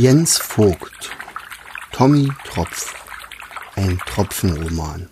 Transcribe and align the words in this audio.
Jens 0.00 0.38
Vogt 0.38 1.10
Tommy 1.90 2.28
Tropf 2.44 2.94
Ein 3.74 3.98
Tropfenroman 4.06 5.08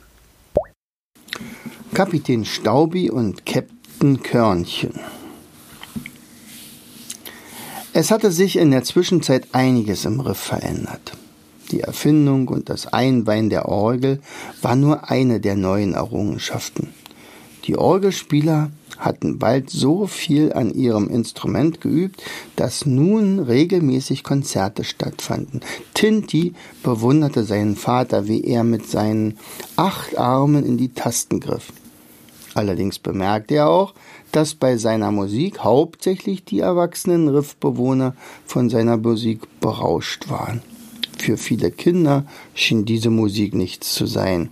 Kapitän 1.92 2.44
Staubi 2.44 3.10
und 3.10 3.44
Captain 3.44 4.22
Körnchen 4.22 4.92
Es 7.92 8.12
hatte 8.12 8.30
sich 8.30 8.58
in 8.58 8.70
der 8.70 8.84
Zwischenzeit 8.84 9.48
einiges 9.50 10.04
im 10.04 10.20
Riff 10.20 10.38
verändert. 10.38 11.16
Die 11.72 11.80
Erfindung 11.80 12.46
und 12.46 12.68
das 12.68 12.86
Einweihen 12.86 13.50
der 13.50 13.68
Orgel 13.68 14.20
war 14.62 14.76
nur 14.76 15.10
eine 15.10 15.40
der 15.40 15.56
neuen 15.56 15.94
Errungenschaften. 15.94 16.94
Die 17.64 17.76
Orgelspieler 17.76 18.70
hatten 18.98 19.38
bald 19.38 19.70
so 19.70 20.06
viel 20.06 20.52
an 20.52 20.72
ihrem 20.72 21.08
Instrument 21.08 21.80
geübt, 21.80 22.22
dass 22.56 22.86
nun 22.86 23.38
regelmäßig 23.38 24.22
Konzerte 24.22 24.84
stattfanden. 24.84 25.60
Tinti 25.94 26.54
bewunderte 26.82 27.44
seinen 27.44 27.76
Vater, 27.76 28.26
wie 28.28 28.44
er 28.44 28.64
mit 28.64 28.86
seinen 28.86 29.38
acht 29.76 30.18
Armen 30.18 30.64
in 30.64 30.78
die 30.78 30.92
Tasten 30.92 31.40
griff. 31.40 31.72
Allerdings 32.54 32.98
bemerkte 32.98 33.56
er 33.56 33.68
auch, 33.68 33.92
dass 34.32 34.54
bei 34.54 34.78
seiner 34.78 35.10
Musik 35.10 35.58
hauptsächlich 35.58 36.44
die 36.44 36.60
erwachsenen 36.60 37.28
Riffbewohner 37.28 38.14
von 38.46 38.70
seiner 38.70 38.96
Musik 38.96 39.60
berauscht 39.60 40.30
waren. 40.30 40.62
Für 41.18 41.36
viele 41.36 41.70
Kinder 41.70 42.24
schien 42.54 42.86
diese 42.86 43.10
Musik 43.10 43.54
nichts 43.54 43.92
zu 43.92 44.06
sein. 44.06 44.50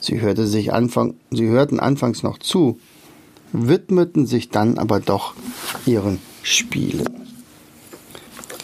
Sie, 0.00 0.20
hörte 0.20 0.46
sich 0.46 0.72
Anfang, 0.72 1.14
sie 1.30 1.46
hörten 1.46 1.80
anfangs 1.80 2.22
noch 2.22 2.38
zu, 2.38 2.78
widmeten 3.52 4.26
sich 4.26 4.50
dann 4.50 4.78
aber 4.78 5.00
doch 5.00 5.34
ihren 5.84 6.18
Spielen. 6.42 7.26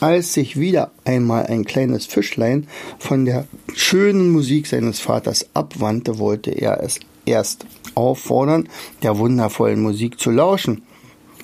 Als 0.00 0.32
sich 0.32 0.58
wieder 0.58 0.90
einmal 1.04 1.46
ein 1.46 1.64
kleines 1.64 2.06
Fischlein 2.06 2.66
von 2.98 3.24
der 3.24 3.46
schönen 3.74 4.30
Musik 4.30 4.66
seines 4.66 4.98
Vaters 4.98 5.46
abwandte, 5.54 6.18
wollte 6.18 6.50
er 6.50 6.82
es 6.82 6.98
erst 7.24 7.66
auffordern, 7.94 8.68
der 9.02 9.18
wundervollen 9.18 9.80
Musik 9.80 10.18
zu 10.18 10.30
lauschen. 10.30 10.82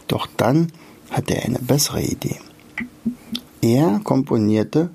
Doch 0.08 0.26
dann 0.36 0.72
hatte 1.10 1.36
er 1.36 1.44
eine 1.44 1.60
bessere 1.60 2.02
Idee. 2.02 2.40
Er 3.60 4.00
komponierte 4.02 4.90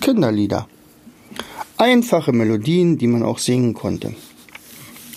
Kinderlieder. 0.00 0.68
Einfache 1.78 2.32
Melodien, 2.32 2.98
die 2.98 3.06
man 3.06 3.22
auch 3.22 3.38
singen 3.38 3.74
konnte. 3.74 4.14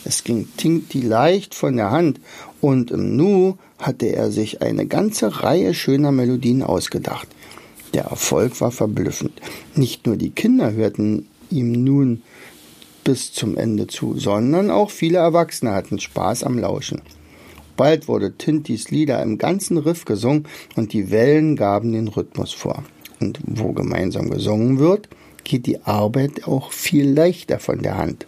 Es 0.05 0.23
ging 0.23 0.47
Tinky 0.55 1.01
leicht 1.01 1.55
von 1.55 1.75
der 1.75 1.89
Hand 1.89 2.21
und 2.61 2.91
im 2.91 3.17
Nu 3.17 3.57
hatte 3.79 4.05
er 4.05 4.31
sich 4.31 4.61
eine 4.61 4.85
ganze 4.85 5.41
Reihe 5.41 5.73
schöner 5.73 6.11
Melodien 6.11 6.61
ausgedacht. 6.61 7.27
Der 7.95 8.05
Erfolg 8.05 8.61
war 8.61 8.71
verblüffend. 8.71 9.41
Nicht 9.73 10.05
nur 10.05 10.15
die 10.15 10.29
Kinder 10.29 10.73
hörten 10.73 11.27
ihm 11.49 11.71
nun 11.71 12.21
bis 13.03 13.33
zum 13.33 13.57
Ende 13.57 13.87
zu, 13.87 14.17
sondern 14.17 14.69
auch 14.69 14.91
viele 14.91 15.17
Erwachsene 15.17 15.73
hatten 15.73 15.99
Spaß 15.99 16.43
am 16.43 16.59
Lauschen. 16.59 17.01
Bald 17.75 18.07
wurde 18.07 18.37
Tintys 18.37 18.91
Lieder 18.91 19.21
im 19.23 19.39
ganzen 19.39 19.77
Riff 19.77 20.05
gesungen 20.05 20.47
und 20.75 20.93
die 20.93 21.09
Wellen 21.09 21.55
gaben 21.55 21.93
den 21.93 22.07
Rhythmus 22.07 22.53
vor. 22.53 22.83
Und 23.19 23.39
wo 23.43 23.71
gemeinsam 23.73 24.29
gesungen 24.29 24.77
wird, 24.77 25.09
geht 25.43 25.65
die 25.65 25.81
Arbeit 25.81 26.47
auch 26.47 26.71
viel 26.71 27.09
leichter 27.09 27.59
von 27.59 27.81
der 27.81 27.97
Hand. 27.97 28.27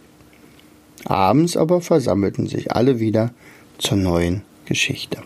Abends 1.08 1.56
aber 1.56 1.80
versammelten 1.80 2.48
sich 2.48 2.74
alle 2.74 3.00
wieder 3.00 3.32
zur 3.78 3.98
neuen 3.98 4.42
Geschichte. 4.66 5.20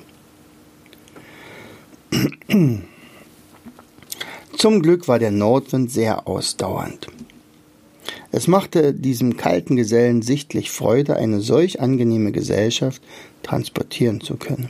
Zum 4.55 4.81
Glück 4.83 5.07
war 5.07 5.17
der 5.17 5.31
Nordwind 5.31 5.91
sehr 5.91 6.27
ausdauernd. 6.27 7.07
Es 8.31 8.47
machte 8.47 8.93
diesem 8.93 9.37
kalten 9.37 9.75
Gesellen 9.75 10.21
sichtlich 10.21 10.69
Freude, 10.69 11.15
eine 11.15 11.41
solch 11.41 11.81
angenehme 11.81 12.31
Gesellschaft 12.31 13.01
transportieren 13.41 14.21
zu 14.21 14.35
können. 14.37 14.69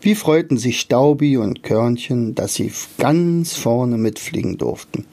Wie 0.00 0.16
freuten 0.16 0.56
sich 0.56 0.80
Staubi 0.80 1.36
und 1.36 1.62
Körnchen, 1.62 2.34
dass 2.34 2.54
sie 2.54 2.72
ganz 2.98 3.54
vorne 3.54 3.96
mitfliegen 3.96 4.58
durften. 4.58 5.04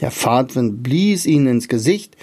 Der 0.00 0.12
Fahrtwind 0.12 0.84
blies 0.84 1.26
ihnen 1.26 1.48
ins 1.48 1.68
Gesicht, 1.68 2.16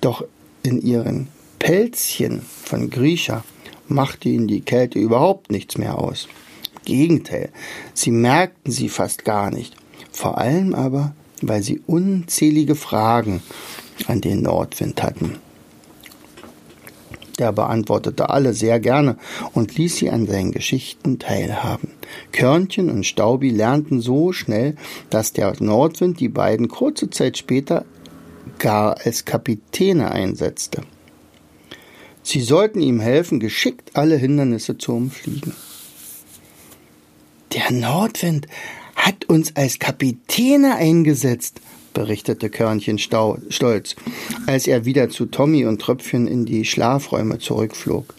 doch 0.00 0.24
in 0.64 0.82
ihren 0.82 1.28
Pelzchen 1.58 2.42
von 2.42 2.90
Grisha 2.90 3.44
machte 3.88 4.28
ihnen 4.28 4.48
die 4.48 4.60
Kälte 4.60 4.98
überhaupt 4.98 5.50
nichts 5.50 5.76
mehr 5.78 5.98
aus. 5.98 6.28
Im 6.74 6.84
Gegenteil, 6.84 7.50
sie 7.94 8.10
merkten 8.10 8.72
sie 8.72 8.88
fast 8.88 9.24
gar 9.24 9.50
nicht, 9.50 9.74
vor 10.10 10.38
allem 10.38 10.74
aber, 10.74 11.14
weil 11.42 11.62
sie 11.62 11.80
unzählige 11.86 12.74
Fragen 12.74 13.42
an 14.06 14.20
den 14.20 14.42
Nordwind 14.42 15.02
hatten. 15.02 15.36
Der 17.38 17.52
beantwortete 17.52 18.30
alle 18.30 18.52
sehr 18.52 18.80
gerne 18.80 19.16
und 19.52 19.76
ließ 19.76 19.96
sie 19.96 20.10
an 20.10 20.26
seinen 20.26 20.50
Geschichten 20.50 21.18
teilhaben. 21.18 21.90
Körnchen 22.32 22.90
und 22.90 23.06
Staubi 23.06 23.50
lernten 23.50 24.00
so 24.00 24.32
schnell, 24.32 24.74
dass 25.10 25.32
der 25.32 25.54
Nordwind 25.60 26.18
die 26.18 26.28
beiden 26.28 26.68
kurze 26.68 27.10
Zeit 27.10 27.38
später 27.38 27.84
gar 28.58 28.96
als 29.04 29.24
Kapitäne 29.24 30.10
einsetzte. 30.10 30.82
Sie 32.30 32.42
sollten 32.42 32.82
ihm 32.82 33.00
helfen, 33.00 33.40
geschickt 33.40 33.92
alle 33.94 34.18
Hindernisse 34.18 34.76
zu 34.76 34.92
umfliegen. 34.92 35.54
Der 37.54 37.72
Nordwind 37.72 38.46
hat 38.94 39.24
uns 39.30 39.56
als 39.56 39.78
Kapitäne 39.78 40.74
eingesetzt, 40.74 41.62
berichtete 41.94 42.50
Körnchen 42.50 42.98
stolz, 42.98 43.96
als 44.46 44.66
er 44.66 44.84
wieder 44.84 45.08
zu 45.08 45.24
Tommy 45.24 45.64
und 45.64 45.80
Tröpfchen 45.80 46.28
in 46.28 46.44
die 46.44 46.66
Schlafräume 46.66 47.38
zurückflog. 47.38 48.12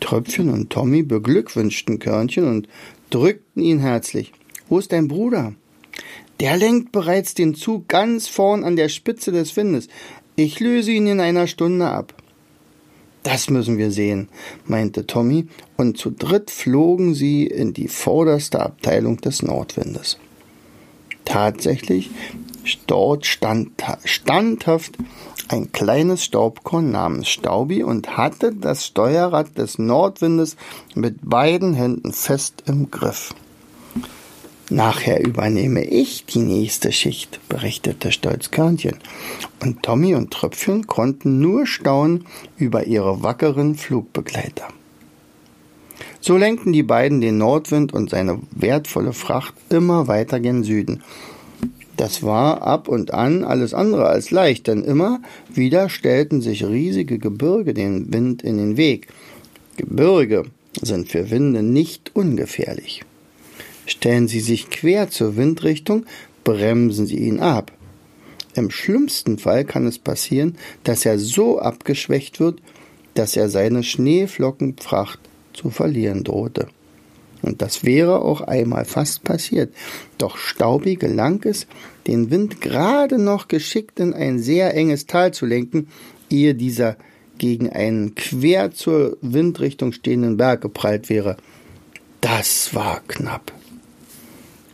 Tröpfchen 0.00 0.48
und 0.48 0.70
Tommy 0.70 1.02
beglückwünschten 1.02 1.98
Körnchen 1.98 2.48
und 2.48 2.66
drückten 3.10 3.62
ihn 3.62 3.80
herzlich. 3.80 4.32
Wo 4.70 4.78
ist 4.78 4.90
dein 4.90 5.08
Bruder? 5.08 5.52
Der 6.40 6.56
lenkt 6.56 6.92
bereits 6.92 7.34
den 7.34 7.54
Zug 7.54 7.88
ganz 7.88 8.26
vorn 8.26 8.64
an 8.64 8.76
der 8.76 8.88
Spitze 8.88 9.32
des 9.32 9.54
Windes. 9.54 9.88
Ich 10.34 10.60
löse 10.60 10.92
ihn 10.92 11.06
in 11.06 11.20
einer 11.20 11.46
Stunde 11.46 11.88
ab. 11.88 12.14
Das 13.22 13.50
müssen 13.50 13.78
wir 13.78 13.92
sehen, 13.92 14.28
meinte 14.66 15.06
Tommy, 15.06 15.46
und 15.76 15.96
zu 15.96 16.10
dritt 16.10 16.50
flogen 16.50 17.14
sie 17.14 17.46
in 17.46 17.72
die 17.72 17.88
vorderste 17.88 18.60
Abteilung 18.60 19.18
des 19.18 19.42
Nordwindes. 19.42 20.18
Tatsächlich, 21.24 22.10
dort 22.86 23.26
stand 23.26 23.82
standhaft 24.04 24.98
ein 25.48 25.70
kleines 25.70 26.24
Staubkorn 26.24 26.90
namens 26.90 27.28
Staubi 27.28 27.82
und 27.82 28.16
hatte 28.16 28.52
das 28.54 28.86
Steuerrad 28.86 29.56
des 29.56 29.78
Nordwindes 29.78 30.56
mit 30.94 31.18
beiden 31.22 31.74
Händen 31.74 32.12
fest 32.12 32.64
im 32.66 32.90
Griff. 32.90 33.34
Nachher 34.72 35.22
übernehme 35.22 35.84
ich 35.84 36.24
die 36.24 36.38
nächste 36.38 36.92
Schicht, 36.92 37.46
berichtete 37.50 38.10
Stolzkörnchen. 38.10 38.96
Und 39.60 39.82
Tommy 39.82 40.14
und 40.14 40.30
Tröpfchen 40.30 40.86
konnten 40.86 41.40
nur 41.40 41.66
staunen 41.66 42.24
über 42.56 42.86
ihre 42.86 43.22
wackeren 43.22 43.74
Flugbegleiter. 43.74 44.68
So 46.22 46.38
lenkten 46.38 46.72
die 46.72 46.82
beiden 46.82 47.20
den 47.20 47.36
Nordwind 47.36 47.92
und 47.92 48.08
seine 48.08 48.40
wertvolle 48.52 49.12
Fracht 49.12 49.52
immer 49.68 50.08
weiter 50.08 50.40
gen 50.40 50.64
Süden. 50.64 51.02
Das 51.98 52.22
war 52.22 52.62
ab 52.62 52.88
und 52.88 53.12
an 53.12 53.44
alles 53.44 53.74
andere 53.74 54.06
als 54.06 54.30
leicht, 54.30 54.68
denn 54.68 54.84
immer 54.84 55.20
wieder 55.52 55.90
stellten 55.90 56.40
sich 56.40 56.64
riesige 56.64 57.18
Gebirge 57.18 57.74
den 57.74 58.10
Wind 58.10 58.42
in 58.42 58.56
den 58.56 58.78
Weg. 58.78 59.08
Gebirge 59.76 60.44
sind 60.80 61.10
für 61.10 61.30
Winde 61.30 61.62
nicht 61.62 62.12
ungefährlich. 62.14 63.04
Stellen 63.86 64.28
Sie 64.28 64.40
sich 64.40 64.70
quer 64.70 65.10
zur 65.10 65.36
Windrichtung, 65.36 66.06
bremsen 66.44 67.06
Sie 67.06 67.18
ihn 67.18 67.40
ab. 67.40 67.72
Im 68.54 68.70
schlimmsten 68.70 69.38
Fall 69.38 69.64
kann 69.64 69.86
es 69.86 69.98
passieren, 69.98 70.56
dass 70.84 71.06
er 71.06 71.18
so 71.18 71.58
abgeschwächt 71.58 72.38
wird, 72.38 72.60
dass 73.14 73.36
er 73.36 73.48
seine 73.48 73.82
Schneeflockenpracht 73.82 75.18
zu 75.52 75.70
verlieren 75.70 76.24
drohte. 76.24 76.68
Und 77.42 77.60
das 77.60 77.84
wäre 77.84 78.22
auch 78.22 78.40
einmal 78.40 78.84
fast 78.84 79.24
passiert. 79.24 79.74
Doch 80.16 80.36
Staubi 80.36 80.94
gelang 80.94 81.42
es, 81.44 81.66
den 82.06 82.30
Wind 82.30 82.60
gerade 82.60 83.18
noch 83.18 83.48
geschickt 83.48 83.98
in 83.98 84.14
ein 84.14 84.38
sehr 84.38 84.74
enges 84.74 85.06
Tal 85.06 85.34
zu 85.34 85.44
lenken, 85.44 85.88
ehe 86.30 86.54
dieser 86.54 86.96
gegen 87.38 87.68
einen 87.70 88.14
quer 88.14 88.70
zur 88.70 89.16
Windrichtung 89.20 89.92
stehenden 89.92 90.36
Berg 90.36 90.60
geprallt 90.60 91.10
wäre. 91.10 91.36
Das 92.20 92.74
war 92.74 93.02
knapp. 93.08 93.52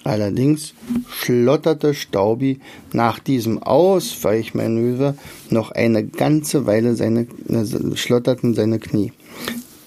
Allerdings 0.09 0.73
schlotterte 1.11 1.93
Staubi 1.93 2.61
nach 2.95 3.19
diesem 3.19 3.63
Ausweichmanöver 3.63 5.15
noch 5.51 5.71
eine 5.71 6.03
ganze 6.03 6.65
Weile 6.65 6.97
seine, 6.97 7.27
äh, 7.51 7.95
schlotterten 7.95 8.55
seine 8.55 8.79
Knie. 8.79 9.13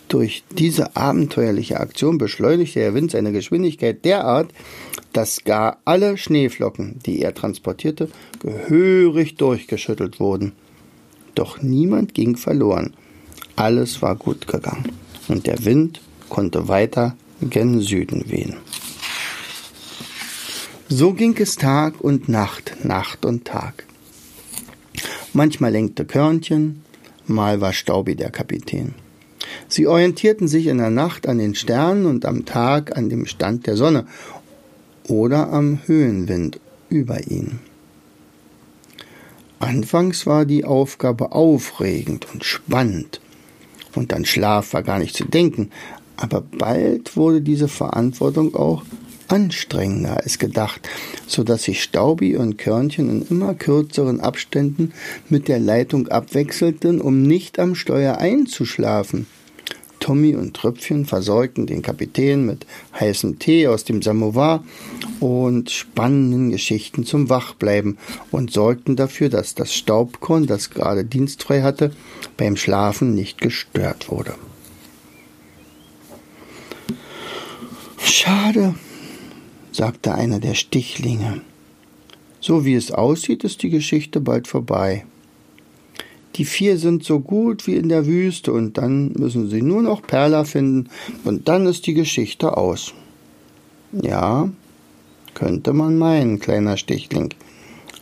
Durch 0.09 0.43
diese 0.55 0.95
abenteuerliche 0.95 1.79
Aktion 1.79 2.19
beschleunigte 2.19 2.81
der 2.81 2.93
Wind 2.93 3.09
seine 3.09 3.31
Geschwindigkeit 3.31 4.05
derart, 4.05 4.51
dass 5.11 5.43
gar 5.43 5.79
alle 5.85 6.19
Schneeflocken, 6.19 6.99
die 7.03 7.23
er 7.23 7.33
transportierte, 7.33 8.07
gehörig 8.43 9.37
durchgeschüttelt 9.37 10.19
wurden. 10.19 10.51
Doch 11.33 11.63
niemand 11.63 12.13
ging 12.13 12.37
verloren. 12.37 12.93
Alles 13.55 14.03
war 14.03 14.15
gut 14.17 14.45
gegangen 14.45 14.91
und 15.29 15.47
der 15.47 15.65
Wind 15.65 15.99
konnte 16.29 16.67
weiter 16.67 17.15
gen 17.41 17.79
Süden 17.79 18.29
wehen. 18.29 18.57
So 20.93 21.13
ging 21.13 21.37
es 21.37 21.55
Tag 21.55 22.01
und 22.01 22.27
Nacht, 22.27 22.83
Nacht 22.83 23.23
und 23.23 23.45
Tag. 23.45 23.85
Manchmal 25.31 25.71
lenkte 25.71 26.03
Körnchen, 26.03 26.81
mal 27.25 27.61
war 27.61 27.71
Staubi 27.71 28.17
der 28.17 28.29
Kapitän. 28.29 28.93
Sie 29.69 29.87
orientierten 29.87 30.49
sich 30.49 30.67
in 30.67 30.79
der 30.79 30.89
Nacht 30.89 31.29
an 31.29 31.37
den 31.37 31.55
Sternen 31.55 32.05
und 32.05 32.25
am 32.25 32.43
Tag 32.43 32.97
an 32.97 33.07
dem 33.07 33.25
Stand 33.25 33.67
der 33.67 33.77
Sonne 33.77 34.05
oder 35.07 35.53
am 35.53 35.79
Höhenwind 35.85 36.59
über 36.89 37.25
ihn. 37.25 37.59
Anfangs 39.59 40.25
war 40.25 40.43
die 40.43 40.65
Aufgabe 40.65 41.31
aufregend 41.31 42.27
und 42.33 42.43
spannend, 42.43 43.21
und 43.95 44.13
an 44.13 44.25
Schlaf 44.25 44.73
war 44.73 44.83
gar 44.83 44.99
nicht 44.99 45.15
zu 45.15 45.23
denken, 45.23 45.71
aber 46.17 46.41
bald 46.41 47.15
wurde 47.15 47.39
diese 47.39 47.69
Verantwortung 47.69 48.55
auch 48.55 48.83
anstrengender 49.31 50.17
als 50.17 50.39
gedacht, 50.39 50.87
so 51.27 51.43
dass 51.43 51.63
sich 51.63 51.81
Staubi 51.81 52.35
und 52.35 52.57
Körnchen 52.57 53.09
in 53.09 53.27
immer 53.27 53.53
kürzeren 53.53 54.19
Abständen 54.19 54.93
mit 55.29 55.47
der 55.47 55.59
Leitung 55.59 56.07
abwechselten, 56.09 56.99
um 56.99 57.23
nicht 57.23 57.59
am 57.59 57.75
Steuer 57.75 58.17
einzuschlafen. 58.17 59.27
Tommy 60.01 60.35
und 60.35 60.55
Tröpfchen 60.55 61.05
versorgten 61.05 61.67
den 61.67 61.83
Kapitän 61.83 62.45
mit 62.45 62.65
heißem 62.99 63.37
Tee 63.37 63.67
aus 63.67 63.83
dem 63.83 64.01
Samovar 64.01 64.63
und 65.19 65.69
spannenden 65.69 66.49
Geschichten 66.49 67.05
zum 67.05 67.29
Wachbleiben 67.29 67.99
und 68.31 68.51
sorgten 68.51 68.95
dafür, 68.95 69.29
dass 69.29 69.53
das 69.53 69.73
Staubkorn, 69.73 70.47
das 70.47 70.71
gerade 70.71 71.05
dienstfrei 71.05 71.61
hatte, 71.61 71.91
beim 72.35 72.57
Schlafen 72.57 73.13
nicht 73.13 73.39
gestört 73.39 74.09
wurde. 74.09 74.33
Schade, 77.99 78.73
sagte 79.71 80.13
einer 80.13 80.39
der 80.39 80.53
Stichlinge. 80.53 81.41
So 82.39 82.65
wie 82.65 82.73
es 82.73 82.91
aussieht, 82.91 83.43
ist 83.43 83.61
die 83.63 83.69
Geschichte 83.69 84.19
bald 84.19 84.47
vorbei. 84.47 85.05
Die 86.35 86.45
vier 86.45 86.77
sind 86.77 87.03
so 87.03 87.19
gut 87.19 87.67
wie 87.67 87.75
in 87.75 87.89
der 87.89 88.05
Wüste 88.05 88.53
und 88.53 88.77
dann 88.77 89.11
müssen 89.13 89.49
sie 89.49 89.61
nur 89.61 89.81
noch 89.81 90.01
Perla 90.01 90.43
finden 90.43 90.89
und 91.23 91.47
dann 91.47 91.65
ist 91.65 91.85
die 91.87 91.93
Geschichte 91.93 92.57
aus. 92.57 92.93
Ja, 93.91 94.49
könnte 95.33 95.73
man 95.73 95.97
meinen, 95.97 96.39
kleiner 96.39 96.77
Stichling, 96.77 97.33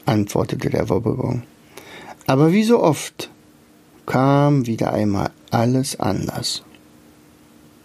antwortete 0.06 0.69
der 0.69 0.89
Wobbegong. 0.89 1.44
Aber 2.27 2.51
wie 2.51 2.63
so 2.63 2.81
oft 2.81 3.30
kam 4.06 4.68
wieder 4.68 4.94
einmal 4.94 5.31
alles 5.50 6.00
anders. 6.00 6.63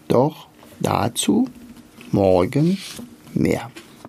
Doch 0.09 0.49
dazu 0.81 1.49
morgen 2.13 2.79
mehr. 3.35 3.71